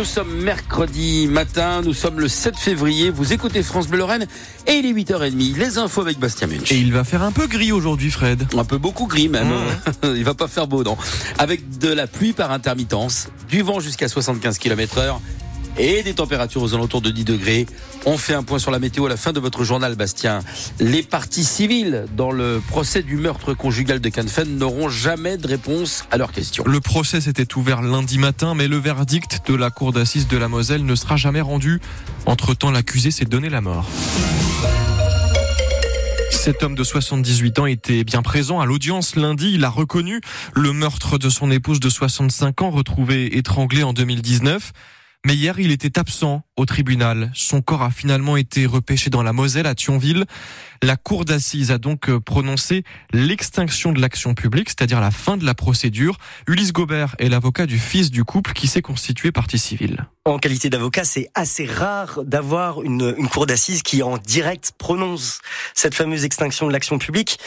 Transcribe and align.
Nous 0.00 0.06
sommes 0.06 0.34
mercredi 0.42 1.26
matin, 1.26 1.82
nous 1.84 1.92
sommes 1.92 2.20
le 2.20 2.28
7 2.28 2.56
février, 2.56 3.10
vous 3.10 3.34
écoutez 3.34 3.62
France 3.62 3.86
Bleu 3.86 3.98
Lorraine 3.98 4.26
et 4.66 4.76
il 4.76 4.86
est 4.86 4.94
8h30, 4.94 5.58
les 5.58 5.76
infos 5.76 6.00
avec 6.00 6.18
Bastien 6.18 6.46
Munch. 6.46 6.72
Et 6.72 6.78
il 6.78 6.90
va 6.90 7.04
faire 7.04 7.22
un 7.22 7.32
peu 7.32 7.46
gris 7.46 7.70
aujourd'hui 7.70 8.10
Fred. 8.10 8.46
Un 8.56 8.64
peu 8.64 8.78
beaucoup 8.78 9.06
gris 9.06 9.28
même, 9.28 9.52
il 10.02 10.24
va 10.24 10.32
pas 10.32 10.48
faire 10.48 10.66
beau 10.66 10.82
non. 10.84 10.96
Avec 11.36 11.78
de 11.78 11.92
la 11.92 12.06
pluie 12.06 12.32
par 12.32 12.50
intermittence, 12.50 13.28
du 13.50 13.60
vent 13.60 13.78
jusqu'à 13.78 14.08
75 14.08 14.56
km 14.56 14.96
heure 14.96 15.20
et 15.78 16.02
des 16.02 16.14
températures 16.14 16.62
aux 16.62 16.74
alentours 16.74 17.00
de 17.00 17.10
10 17.10 17.24
degrés. 17.24 17.66
On 18.06 18.16
fait 18.18 18.34
un 18.34 18.42
point 18.42 18.58
sur 18.58 18.70
la 18.70 18.78
météo 18.78 19.06
à 19.06 19.08
la 19.08 19.16
fin 19.16 19.32
de 19.32 19.40
votre 19.40 19.64
journal, 19.64 19.94
Bastien. 19.94 20.40
Les 20.78 21.02
parties 21.02 21.44
civiles 21.44 22.06
dans 22.16 22.30
le 22.30 22.62
procès 22.68 23.02
du 23.02 23.16
meurtre 23.16 23.54
conjugal 23.54 24.00
de 24.00 24.08
Canfen 24.08 24.56
n'auront 24.56 24.88
jamais 24.88 25.36
de 25.36 25.46
réponse 25.46 26.04
à 26.10 26.16
leurs 26.16 26.32
questions. 26.32 26.64
Le 26.66 26.80
procès 26.80 27.20
s'était 27.20 27.56
ouvert 27.56 27.82
lundi 27.82 28.18
matin, 28.18 28.54
mais 28.54 28.68
le 28.68 28.78
verdict 28.78 29.48
de 29.48 29.54
la 29.54 29.70
cour 29.70 29.92
d'assises 29.92 30.28
de 30.28 30.36
la 30.36 30.48
Moselle 30.48 30.84
ne 30.84 30.94
sera 30.94 31.16
jamais 31.16 31.40
rendu. 31.40 31.80
Entre-temps, 32.26 32.70
l'accusé 32.70 33.10
s'est 33.10 33.24
donné 33.24 33.48
la 33.48 33.60
mort. 33.60 33.86
Cet 36.30 36.62
homme 36.62 36.74
de 36.74 36.84
78 36.84 37.58
ans 37.58 37.66
était 37.66 38.02
bien 38.02 38.22
présent 38.22 38.60
à 38.60 38.66
l'audience 38.66 39.14
lundi. 39.14 39.52
Il 39.52 39.64
a 39.64 39.68
reconnu 39.68 40.22
le 40.54 40.72
meurtre 40.72 41.18
de 41.18 41.28
son 41.28 41.50
épouse 41.50 41.80
de 41.80 41.90
65 41.90 42.62
ans, 42.62 42.70
retrouvée 42.70 43.36
étranglée 43.36 43.82
en 43.82 43.92
2019. 43.92 44.72
Mais 45.26 45.34
hier, 45.34 45.58
il 45.58 45.70
était 45.70 45.98
absent 45.98 46.42
au 46.56 46.64
tribunal. 46.64 47.30
Son 47.34 47.60
corps 47.60 47.82
a 47.82 47.90
finalement 47.90 48.38
été 48.38 48.64
repêché 48.64 49.10
dans 49.10 49.22
la 49.22 49.34
Moselle 49.34 49.66
à 49.66 49.74
Thionville. 49.74 50.24
La 50.82 50.96
cour 50.96 51.26
d'assises 51.26 51.70
a 51.70 51.76
donc 51.76 52.08
euh, 52.08 52.20
prononcé 52.20 52.84
l'extinction 53.12 53.92
de 53.92 54.00
l'action 54.00 54.34
publique, 54.34 54.70
c'est-à-dire 54.70 54.98
la 54.98 55.10
fin 55.10 55.36
de 55.36 55.44
la 55.44 55.52
procédure. 55.52 56.16
Ulysse 56.46 56.72
Gobert 56.72 57.16
est 57.18 57.28
l'avocat 57.28 57.66
du 57.66 57.78
fils 57.78 58.10
du 58.10 58.24
couple 58.24 58.54
qui 58.54 58.66
s'est 58.66 58.80
constitué 58.80 59.30
partie 59.30 59.58
civile. 59.58 60.06
En 60.24 60.38
qualité 60.38 60.70
d'avocat, 60.70 61.04
c'est 61.04 61.28
assez 61.34 61.66
rare 61.66 62.20
d'avoir 62.24 62.82
une, 62.82 63.14
une 63.18 63.28
cour 63.28 63.44
d'assises 63.44 63.82
qui 63.82 64.02
en 64.02 64.16
direct 64.16 64.72
prononce 64.78 65.42
cette 65.74 65.94
fameuse 65.94 66.24
extinction 66.24 66.66
de 66.66 66.72
l'action 66.72 66.98
publique. 66.98 67.38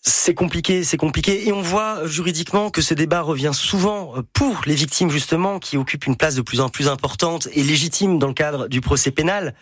C'est 0.00 0.34
compliqué, 0.34 0.84
c'est 0.84 0.96
compliqué. 0.96 1.48
Et 1.48 1.52
on 1.52 1.60
voit 1.60 2.06
juridiquement 2.06 2.70
que 2.70 2.80
ce 2.82 2.94
débat 2.94 3.20
revient 3.20 3.50
souvent 3.52 4.14
pour 4.32 4.62
les 4.64 4.74
victimes, 4.74 5.10
justement, 5.10 5.58
qui 5.58 5.76
occupent 5.76 6.06
une 6.06 6.16
place 6.16 6.36
de 6.36 6.42
plus 6.42 6.60
en 6.60 6.68
plus 6.68 6.88
importante 6.88 7.48
et 7.52 7.62
légitime 7.62 8.18
dans 8.18 8.28
le 8.28 8.34
cadre 8.34 8.68
du 8.68 8.80
procès 8.80 9.10
pénal. 9.10 9.54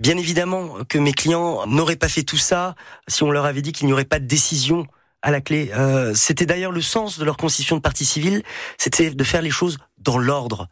Bien 0.00 0.16
évidemment 0.16 0.78
que 0.88 0.98
mes 0.98 1.12
clients 1.12 1.66
n'auraient 1.66 1.96
pas 1.96 2.08
fait 2.08 2.22
tout 2.22 2.38
ça 2.38 2.74
si 3.06 3.22
on 3.22 3.30
leur 3.30 3.44
avait 3.44 3.62
dit 3.62 3.72
qu'il 3.72 3.86
n'y 3.86 3.92
aurait 3.92 4.04
pas 4.04 4.18
de 4.18 4.26
décision 4.26 4.86
à 5.20 5.30
la 5.30 5.40
clé. 5.40 5.70
Euh, 5.74 6.14
c'était 6.14 6.46
d'ailleurs 6.46 6.72
le 6.72 6.82
sens 6.82 7.18
de 7.18 7.24
leur 7.24 7.36
constitution 7.36 7.76
de 7.76 7.82
partie 7.82 8.06
civile, 8.06 8.42
c'était 8.78 9.10
de 9.10 9.24
faire 9.24 9.42
les 9.42 9.50
choses 9.50 9.78
dans 9.98 10.18
l'ordre. 10.18 10.68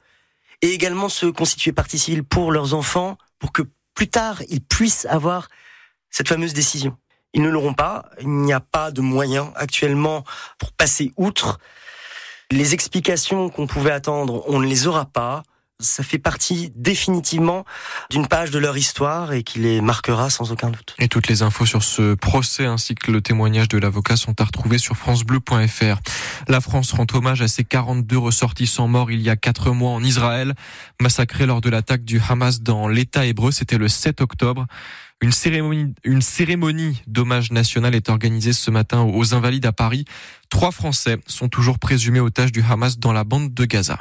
Et 0.62 0.70
également 0.70 1.08
se 1.08 1.26
constituer 1.26 1.72
partie 1.72 1.98
civile 1.98 2.24
pour 2.24 2.52
leurs 2.52 2.74
enfants, 2.74 3.16
pour 3.38 3.52
que 3.52 3.62
plus 3.94 4.08
tard, 4.08 4.42
ils 4.48 4.60
puissent 4.60 5.06
avoir 5.06 5.48
cette 6.10 6.28
fameuse 6.28 6.52
décision. 6.52 6.96
Ils 7.34 7.42
ne 7.42 7.48
l'auront 7.48 7.75
pas. 7.75 8.06
Il 8.20 8.28
n'y 8.28 8.53
a 8.53 8.61
pas 8.61 8.91
de 8.91 9.00
moyens 9.00 9.48
actuellement 9.55 10.25
pour 10.59 10.73
passer 10.73 11.12
outre. 11.17 11.59
Les 12.50 12.75
explications 12.75 13.48
qu'on 13.48 13.67
pouvait 13.67 13.92
attendre, 13.92 14.42
on 14.48 14.59
ne 14.59 14.67
les 14.67 14.87
aura 14.87 15.05
pas. 15.05 15.42
Ça 15.81 16.03
fait 16.03 16.19
partie 16.19 16.73
définitivement 16.77 17.65
d'une 18.10 18.27
page 18.27 18.50
de 18.50 18.59
leur 18.59 18.77
histoire 18.77 19.32
et 19.32 19.43
qui 19.43 19.59
les 19.59 19.81
marquera 19.81 20.31
sans 20.31 20.53
aucun 20.53 20.71
doute. 20.71 20.94
Et 20.99 21.09
toutes 21.09 21.28
les 21.28 21.43
infos 21.43 21.66
sur 21.66 21.82
ce 21.82 22.15
procès 22.15 22.66
ainsi 22.66 22.94
que 22.94 23.10
le 23.10 23.21
témoignage 23.21 23.69
de 23.69 23.78
l'avocat 23.78 24.16
sont 24.16 24.41
à 24.41 24.44
retrouver 24.44 24.78
sur 24.78 24.97
francebleu.fr. 24.97 26.00
La 26.49 26.60
France 26.60 26.93
rend 26.93 27.06
hommage 27.12 27.43
à 27.43 27.49
ses 27.49 27.65
42 27.65 28.19
ressortissants 28.19 28.88
morts 28.88 29.10
il 29.10 29.21
y 29.21 29.31
a 29.31 29.37
4 29.37 29.71
mois 29.72 29.91
en 29.91 30.03
Israël, 30.03 30.54
massacrés 31.00 31.47
lors 31.47 31.60
de 31.60 31.71
l'attaque 31.71 32.04
du 32.04 32.21
Hamas 32.28 32.60
dans 32.60 32.88
l'État 32.88 33.27
hébreu. 33.27 33.50
C'était 33.50 33.78
le 33.78 33.88
7 33.88 34.21
octobre. 34.21 34.66
Une 35.22 35.33
cérémonie, 35.33 35.94
une 36.04 36.22
cérémonie 36.22 37.03
d'hommage 37.06 37.53
national 37.53 37.94
est 37.94 38.09
organisée 38.09 38.54
ce 38.54 38.71
matin 38.71 39.03
aux 39.03 39.34
Invalides 39.34 39.66
à 39.66 39.72
Paris. 39.72 40.06
Trois 40.49 40.72
Français 40.72 41.19
sont 41.27 41.49
toujours 41.49 41.78
présumés 41.78 42.21
otages 42.21 42.53
du 42.53 42.62
Hamas 42.62 42.99
dans 42.99 43.12
la 43.12 43.25
bande 43.25 43.53
de 43.53 43.65
Gaza. 43.66 43.99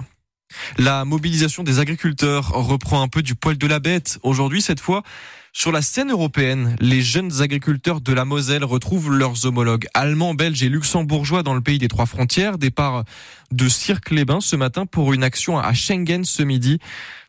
La 0.78 1.06
mobilisation 1.06 1.64
des 1.64 1.80
agriculteurs 1.80 2.50
reprend 2.50 3.02
un 3.02 3.08
peu 3.08 3.22
du 3.22 3.36
poil 3.36 3.58
de 3.58 3.68
la 3.68 3.80
bête. 3.80 4.20
Aujourd'hui, 4.24 4.62
cette 4.62 4.80
fois, 4.80 5.04
sur 5.52 5.72
la 5.72 5.82
scène 5.82 6.12
européenne, 6.12 6.76
les 6.80 7.02
jeunes 7.02 7.42
agriculteurs 7.42 8.02
de 8.02 8.14
la 8.14 8.24
Moselle 8.24 8.64
retrouvent 8.64 9.12
leurs 9.12 9.46
homologues 9.46 9.88
allemands, 9.94 10.34
belges 10.34 10.64
et 10.64 10.70
luxembourgeois 10.70 11.44
dans 11.44 11.54
le 11.54 11.62
pays 11.62 11.80
des 11.80 11.88
trois 11.88 12.06
frontières. 12.06 12.58
Départ 12.58 13.04
de 13.52 13.68
Cirque-les-Bains 13.68 14.42
ce 14.42 14.56
matin 14.56 14.86
pour 14.86 15.14
une 15.14 15.24
action 15.24 15.58
à 15.60 15.74
Schengen 15.74 16.24
ce 16.24 16.44
midi. 16.44 16.80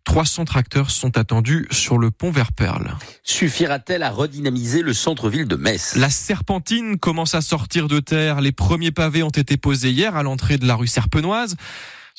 300 0.04 0.44
tracteurs 0.44 0.90
sont 0.90 1.18
attendus 1.18 1.66
sur 1.70 1.98
le 1.98 2.10
pont 2.10 2.30
vers 2.30 2.52
Perle. 2.52 2.96
Suffira-t-elle 3.22 4.02
à 4.02 4.10
redynamiser 4.10 4.82
le 4.82 4.94
centre-ville 4.94 5.46
de 5.46 5.56
Metz? 5.56 5.94
La 5.96 6.10
serpentine 6.10 6.98
commence 6.98 7.34
à 7.34 7.40
sortir 7.42 7.86
de 7.86 8.00
terre. 8.00 8.40
Les 8.40 8.52
premiers 8.52 8.92
pavés 8.92 9.22
ont 9.22 9.28
été 9.28 9.56
posés 9.56 9.90
hier 9.90 10.16
à 10.16 10.22
l'entrée 10.22 10.56
de 10.56 10.66
la 10.66 10.74
rue 10.74 10.86
Serpenoise. 10.86 11.56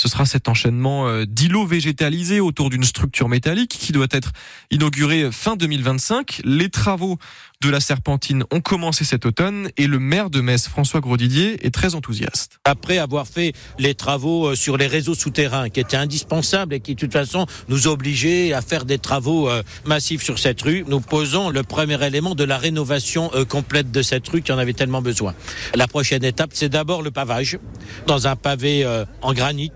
Ce 0.01 0.09
sera 0.09 0.25
cet 0.25 0.49
enchaînement 0.49 1.07
euh, 1.07 1.25
d'îlots 1.27 1.67
végétalisés 1.67 2.39
autour 2.39 2.71
d'une 2.71 2.83
structure 2.83 3.29
métallique 3.29 3.69
qui 3.69 3.91
doit 3.91 4.07
être 4.09 4.31
inaugurée 4.71 5.31
fin 5.31 5.55
2025. 5.55 6.41
Les 6.43 6.69
travaux 6.69 7.19
de 7.61 7.69
la 7.69 7.79
Serpentine 7.79 8.43
ont 8.51 8.59
commencé 8.59 9.05
cet 9.05 9.25
automne 9.25 9.69
et 9.77 9.85
le 9.85 9.99
maire 9.99 10.31
de 10.31 10.41
Metz, 10.41 10.67
François 10.67 10.99
Grosdidier, 10.99 11.65
est 11.65 11.71
très 11.71 11.93
enthousiaste. 11.93 12.59
Après 12.65 12.97
avoir 12.97 13.27
fait 13.27 13.53
les 13.77 13.93
travaux 13.93 14.47
euh, 14.47 14.55
sur 14.55 14.77
les 14.77 14.87
réseaux 14.87 15.13
souterrains 15.13 15.69
qui 15.69 15.79
étaient 15.79 15.97
indispensables 15.97 16.73
et 16.73 16.79
qui 16.79 16.95
de 16.95 16.99
toute 16.99 17.13
façon 17.13 17.45
nous 17.69 17.87
obligeaient 17.87 18.53
à 18.53 18.61
faire 18.61 18.85
des 18.85 18.97
travaux 18.97 19.47
euh, 19.47 19.61
massifs 19.85 20.23
sur 20.23 20.39
cette 20.39 20.61
rue, 20.61 20.83
nous 20.87 21.01
posons 21.01 21.49
le 21.51 21.61
premier 21.61 22.03
élément 22.03 22.33
de 22.33 22.43
la 22.43 22.57
rénovation 22.57 23.29
complète 23.47 23.91
de 23.91 24.01
cette 24.01 24.27
rue 24.27 24.41
qui 24.41 24.51
en 24.51 24.57
avait 24.57 24.73
tellement 24.73 25.01
besoin. 25.01 25.35
La 25.75 25.87
prochaine 25.87 26.23
étape, 26.23 26.51
c'est 26.53 26.69
d'abord 26.69 27.01
le 27.01 27.11
pavage 27.11 27.59
dans 28.07 28.27
un 28.27 28.35
pavé 28.35 28.85
en 29.21 29.33
granit 29.33 29.71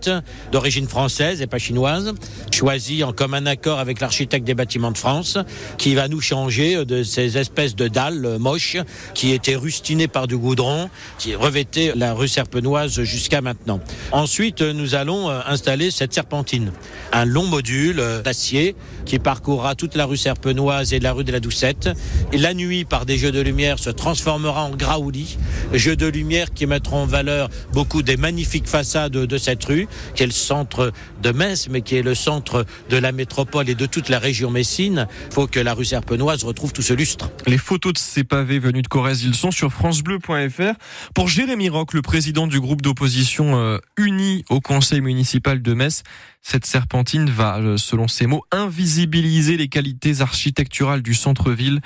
d'origine 0.52 0.88
française 0.88 1.42
et 1.42 1.48
pas 1.48 1.58
chinoise, 1.58 2.14
choisi 2.52 3.04
en 3.04 3.14
commun 3.14 3.46
accord 3.46 3.80
avec 3.80 4.00
l'architecte 4.00 4.46
des 4.46 4.56
bâtiments 4.56 4.92
de 4.92 4.98
France, 4.98 5.38
qui 5.78 5.96
va 5.96 6.08
nous 6.08 6.22
changer 6.22 6.86
de 6.86 7.04
ces 7.04 7.38
espèces 7.38 7.75
de 7.76 7.88
dalles 7.88 8.38
moches 8.40 8.78
qui 9.14 9.32
étaient 9.32 9.56
rustinées 9.56 10.08
par 10.08 10.28
du 10.28 10.38
goudron, 10.38 10.90
qui 11.20 11.36
revêtaient 11.36 11.94
la 11.96 12.14
rue 12.14 12.28
Serpenoise 12.28 13.02
jusqu'à 13.04 13.42
maintenant. 13.42 13.80
Ensuite, 14.12 14.62
nous 14.62 14.96
allons 14.96 15.30
euh, 15.30 15.40
installer 15.46 15.92
cette 15.92 16.14
serpentine, 16.14 16.72
un 17.12 17.26
long 17.26 17.46
module 17.46 18.00
euh, 18.00 18.22
d'acier 18.22 18.76
qui 19.06 19.20
parcourra 19.20 19.76
toute 19.76 19.96
la 19.96 20.06
rue 20.06 20.18
Serpenoise 20.18 20.94
et 20.94 21.00
la 21.00 21.14
rue 21.14 21.24
de 21.24 21.32
la 21.32 21.40
Doucette. 21.40 21.90
Et 22.32 22.38
la 22.38 22.54
nuit, 22.54 22.86
par 22.86 23.06
des 23.06 23.18
jeux 23.18 23.32
de 23.32 23.42
lumière, 23.42 23.80
se 23.80 23.90
transformera 23.90 24.64
en 24.64 24.72
graouli, 24.72 25.38
jeux 25.74 25.96
de 25.96 26.08
lumière 26.08 26.54
qui 26.54 26.66
mettront 26.66 27.04
en 27.04 27.06
valeur 27.06 27.50
beaucoup 27.74 28.02
des 28.02 28.18
magnifiques 28.18 28.68
façades 28.68 29.12
de 29.12 29.38
cette 29.38 29.64
rue, 29.66 29.88
qui 30.16 30.24
est 30.24 30.28
le 30.28 30.32
centre 30.32 30.92
de 31.22 31.32
Metz, 31.32 31.68
mais 31.70 31.82
qui 31.82 31.96
est 31.96 32.02
le 32.02 32.16
centre 32.16 32.66
de 32.90 32.98
la 32.98 33.12
métropole 33.12 33.70
et 33.70 33.76
de 33.76 33.86
toute 33.86 34.10
la 34.10 34.20
région 34.20 34.50
messine. 34.50 35.08
Il 35.30 35.34
faut 35.34 35.48
que 35.48 35.60
la 35.60 35.74
rue 35.74 35.86
Serpenoise 35.86 36.44
retrouve 36.44 36.74
tout 36.74 36.82
ce 36.82 36.94
lustre. 36.94 37.30
Photos 37.66 37.94
de 37.94 37.98
ces 37.98 38.24
pavés 38.24 38.60
venus 38.60 38.84
de 38.84 38.88
Corrèze, 38.88 39.24
ils 39.24 39.34
sont 39.34 39.50
sur 39.50 39.74
francebleu.fr. 39.74 40.76
Pour 41.16 41.28
Jérémy 41.28 41.70
Roch, 41.70 41.94
le 41.94 42.04
président 42.04 42.46
du 42.46 42.60
groupe 42.60 42.84
d'opposition 42.84 43.58
euh, 43.58 43.80
uni 43.98 44.46
au 44.50 44.62
conseil 44.62 45.02
municipal 45.02 45.62
de 45.64 45.74
Metz, 45.74 46.04
cette 46.44 46.68
serpentine 46.68 47.28
va, 47.28 47.58
euh, 47.58 47.78
selon 47.78 48.08
ses 48.08 48.28
mots, 48.28 48.44
invisibiliser 48.52 49.58
les 49.58 49.68
qualités 49.68 50.22
architecturales 50.22 51.02
du 51.02 51.16
centre-ville. 51.16 51.82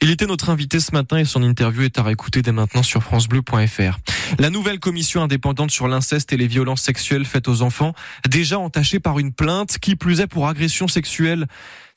Il 0.00 0.10
était 0.10 0.26
notre 0.26 0.48
invité 0.48 0.78
ce 0.78 0.92
matin 0.92 1.18
et 1.18 1.24
son 1.24 1.42
interview 1.42 1.82
est 1.82 1.98
à 1.98 2.04
réécouter 2.04 2.40
dès 2.40 2.52
maintenant 2.52 2.84
sur 2.84 3.02
francebleu.fr. 3.02 3.98
La 4.38 4.50
nouvelle 4.50 4.78
commission 4.78 5.22
indépendante 5.22 5.72
sur 5.72 5.88
l'inceste 5.88 6.32
et 6.32 6.36
les 6.36 6.46
violences 6.46 6.82
sexuelles 6.82 7.24
faites 7.24 7.48
aux 7.48 7.62
enfants, 7.62 7.94
déjà 8.28 8.60
entachée 8.60 9.00
par 9.00 9.18
une 9.18 9.32
plainte, 9.32 9.78
qui 9.78 9.96
plus 9.96 10.20
est 10.20 10.28
pour 10.28 10.46
agression 10.46 10.86
sexuelle. 10.86 11.46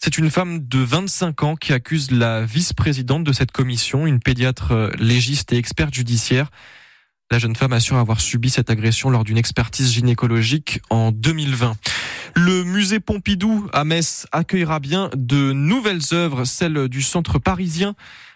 C'est 0.01 0.17
une 0.17 0.31
femme 0.31 0.65
de 0.65 0.79
25 0.79 1.43
ans 1.43 1.55
qui 1.57 1.73
accuse 1.73 2.09
la 2.09 2.45
vice-présidente 2.45 3.25
de 3.25 3.33
cette 3.33 3.51
commission, 3.51 4.07
une 4.07 4.21
pédiatre 4.21 4.71
euh, 4.71 4.91
légiste 4.97 5.51
et 5.51 5.57
experte 5.57 5.93
judiciaire. 5.93 6.51
La 7.29 7.37
jeune 7.37 7.53
femme 7.53 7.73
assure 7.73 7.97
avoir 7.97 8.21
subi 8.21 8.49
cette 8.49 8.69
agression 8.69 9.09
lors 9.09 9.25
d'une 9.25 9.37
expertise 9.37 9.91
gynécologique 9.91 10.79
en 10.89 11.11
2020. 11.11 11.75
Le 12.33 12.63
musée 12.63 13.01
Pompidou 13.01 13.67
à 13.73 13.83
Metz 13.83 14.25
accueillera 14.31 14.79
bien 14.79 15.09
de 15.17 15.51
nouvelles 15.51 16.13
œuvres, 16.13 16.45
celles 16.45 16.87
du 16.87 17.01
centre 17.01 17.37
parisien 17.37 17.93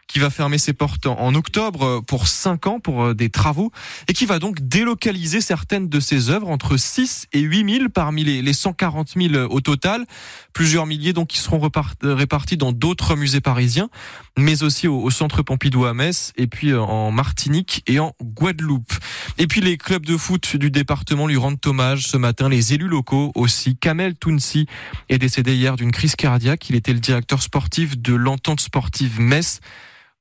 qui 0.08 0.20
va 0.20 0.30
fermer 0.30 0.58
ses 0.58 0.74
portes 0.74 1.06
en 1.06 1.34
octobre 1.36 2.02
pour 2.02 2.28
5 2.28 2.68
ans 2.68 2.80
pour 2.80 3.16
des 3.16 3.30
travaux 3.30 3.72
et 4.08 4.14
qui 4.14 4.26
va 4.26 4.40
donc 4.40 4.62
délocaliser 4.62 5.42
certaines 5.42 5.90
de 5.90 6.00
ses 6.00 6.30
œuvres 6.30 6.50
entre 6.50 6.78
6 6.78 7.28
et 7.34 7.40
8 7.40 7.78
000 7.78 7.90
parmi 7.90 8.24
les 8.24 8.54
140 8.54 9.14
000 9.16 9.36
au 9.50 9.62
total. 9.62 10.06
Plusieurs 10.54 10.86
milliers 10.86 11.14
donc 11.14 11.30
qui 11.30 11.40
seront 11.40 11.60
répartis 12.02 12.58
dans 12.58 12.72
d'autres 12.72 13.16
musées 13.16 13.42
parisiens, 13.42 13.90
mais 14.38 14.64
aussi 14.64 14.88
au, 14.88 15.10
centre 15.10 15.42
Pompidou 15.42 15.86
à 15.86 15.94
Metz 15.94 16.32
et 16.38 16.48
puis 16.48 16.74
en 16.74 17.12
Martinique 17.12 17.84
et 17.88 18.00
en 18.00 18.14
Guadeloupe. 18.22 18.94
Et 19.38 19.48
puis 19.48 19.62
les 19.62 19.78
clubs 19.78 20.06
de 20.06 20.18
foot 20.18 20.56
du 20.56 20.70
département 20.72 21.28
lui 21.28 21.38
rendent 21.38 21.60
hommage 21.66 22.08
ce 22.08 22.18
matin. 22.18 22.50
Les 22.50 22.74
élus 22.74 22.88
locaux 22.88 23.32
aussi. 23.36 23.76
Kamel 23.76 24.16
Tounsi 24.16 24.68
est 25.10 25.18
décédé 25.18 25.56
hier 25.56 25.76
d'une 25.76 25.92
crise 25.92 26.16
cardiaque. 26.16 26.70
Il 26.70 26.76
était 26.76 26.94
le 26.94 27.00
directeur 27.00 27.42
sportif 27.42 27.98
de 27.98 28.14
l'entente 28.14 28.62
sportive 28.62 29.20
Metz, 29.20 29.60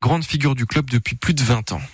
grande 0.03 0.25
figure 0.25 0.57
du 0.57 0.67
club 0.67 0.91
depuis 0.91 1.15
plus 1.15 1.33
de 1.33 1.43
20 1.43 1.73
ans. 1.73 1.83